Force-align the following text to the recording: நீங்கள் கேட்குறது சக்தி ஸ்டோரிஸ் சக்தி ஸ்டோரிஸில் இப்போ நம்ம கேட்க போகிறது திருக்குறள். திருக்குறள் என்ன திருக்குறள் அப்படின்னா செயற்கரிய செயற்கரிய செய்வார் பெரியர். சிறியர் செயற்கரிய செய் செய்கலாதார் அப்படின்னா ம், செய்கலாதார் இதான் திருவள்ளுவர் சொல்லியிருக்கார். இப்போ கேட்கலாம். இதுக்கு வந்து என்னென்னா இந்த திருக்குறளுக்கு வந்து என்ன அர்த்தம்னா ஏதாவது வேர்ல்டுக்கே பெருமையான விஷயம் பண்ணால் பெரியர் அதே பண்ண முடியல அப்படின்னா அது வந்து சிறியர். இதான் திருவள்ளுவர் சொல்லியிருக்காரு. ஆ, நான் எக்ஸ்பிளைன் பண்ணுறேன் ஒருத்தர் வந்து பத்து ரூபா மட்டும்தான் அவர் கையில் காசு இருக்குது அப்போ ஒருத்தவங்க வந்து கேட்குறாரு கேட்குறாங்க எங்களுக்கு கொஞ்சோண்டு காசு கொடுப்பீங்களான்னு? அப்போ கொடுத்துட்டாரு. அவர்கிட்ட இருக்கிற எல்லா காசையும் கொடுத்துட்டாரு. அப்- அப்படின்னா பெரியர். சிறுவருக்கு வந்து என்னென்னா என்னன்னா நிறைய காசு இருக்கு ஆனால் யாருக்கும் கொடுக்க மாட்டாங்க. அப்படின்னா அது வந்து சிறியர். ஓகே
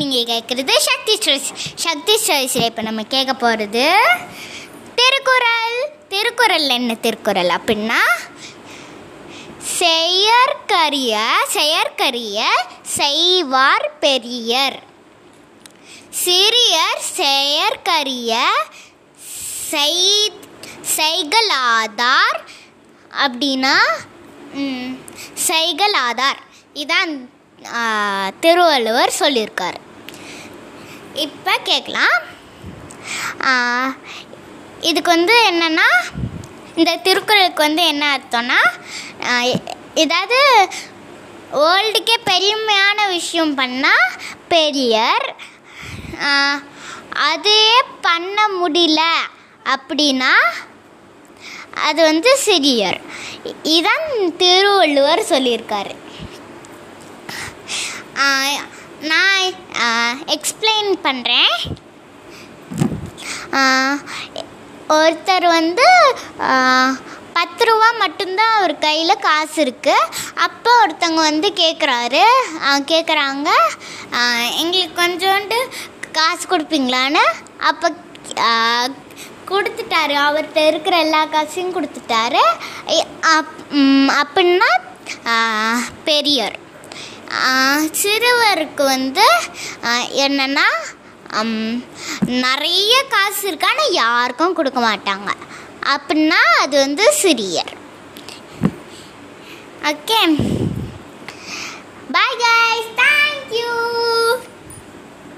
நீங்கள் 0.00 0.28
கேட்குறது 0.32 0.74
சக்தி 0.86 1.14
ஸ்டோரிஸ் 1.16 1.50
சக்தி 1.76 2.14
ஸ்டோரிஸில் 2.16 2.68
இப்போ 2.68 2.82
நம்ம 2.82 3.02
கேட்க 3.06 3.32
போகிறது 3.34 3.84
திருக்குறள். 5.00 5.76
திருக்குறள் 6.08 6.68
என்ன 6.70 6.94
திருக்குறள் 6.96 7.50
அப்படின்னா 7.56 8.00
செயற்கரிய 9.78 11.14
செயற்கரிய 11.48 12.38
செய்வார் 12.96 13.88
பெரியர். 14.00 14.78
சிறியர் 16.24 17.02
செயற்கரிய 17.16 18.32
செய் 19.70 20.04
செய்கலாதார் 20.96 22.38
அப்படின்னா 23.18 23.74
ம், 24.60 24.92
செய்கலாதார் 25.48 26.40
இதான் 26.76 27.12
திருவள்ளுவர் 28.40 29.18
சொல்லியிருக்கார். 29.18 29.78
இப்போ 31.26 31.52
கேட்கலாம். 31.68 32.16
இதுக்கு 34.80 35.10
வந்து 35.10 35.34
என்னென்னா 35.50 35.88
இந்த 36.74 36.90
திருக்குறளுக்கு 36.96 37.62
வந்து 37.62 37.84
என்ன 37.86 38.04
அர்த்தம்னா 38.16 38.60
ஏதாவது 39.94 40.38
வேர்ல்டுக்கே 41.52 42.16
பெருமையான 42.24 43.08
விஷயம் 43.08 43.58
பண்ணால் 43.58 44.08
பெரியர் 44.48 45.26
அதே 47.30 47.82
பண்ண 48.00 48.38
முடியல 48.62 49.02
அப்படின்னா 49.74 50.34
அது 51.88 52.00
வந்து 52.02 52.30
சிறியர். 52.44 53.00
இதான் 53.76 54.06
திருவள்ளுவர் 54.36 55.30
சொல்லியிருக்காரு. 55.32 55.94
ஆ, 58.18 58.26
நான் 59.00 59.52
எக்ஸ்பிளைன் 60.24 60.98
பண்ணுறேன் 61.02 61.70
ஒருத்தர் 64.88 65.46
வந்து 65.46 65.84
பத்து 67.32 67.64
ரூபா 67.64 67.92
மட்டும்தான் 67.92 68.56
அவர் 68.56 68.78
கையில் 68.78 69.18
காசு 69.18 69.64
இருக்குது 69.64 70.12
அப்போ 70.34 70.86
ஒருத்தவங்க 70.86 71.14
வந்து 71.14 71.52
கேட்குறாரு 71.56 72.22
கேட்குறாங்க 72.64 73.48
எங்களுக்கு 74.56 75.02
கொஞ்சோண்டு 75.02 75.54
காசு 76.12 76.48
கொடுப்பீங்களான்னு? 76.48 77.26
அப்போ 77.58 77.92
கொடுத்துட்டாரு. 79.48 80.12
அவர்கிட்ட 80.14 80.66
இருக்கிற 80.66 80.98
எல்லா 80.98 81.24
காசையும் 81.24 81.74
கொடுத்துட்டாரு. 81.74 82.42
அப்- 83.20 84.12
அப்படின்னா 84.22 84.78
பெரியர். 86.04 86.66
சிறுவருக்கு 88.00 88.84
வந்து 88.94 89.26
என்னென்னா 90.24 90.68
என்னன்னா 91.40 91.56
நிறைய 92.44 92.94
காசு 93.14 93.42
இருக்கு 93.48 93.68
ஆனால் 93.70 93.96
யாருக்கும் 94.02 94.56
கொடுக்க 94.58 94.80
மாட்டாங்க. 94.80 95.30
அப்படின்னா 95.94 96.40
அது 96.62 96.76
வந்து 96.84 97.04
சிறியர். 97.22 97.72
ஓகே 99.90 100.20